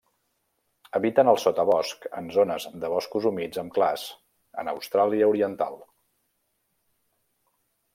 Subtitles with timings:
[0.99, 4.09] Habiten al sotabosc, en zones de boscos humits amb clars,
[4.65, 5.83] en Austràlia oriental.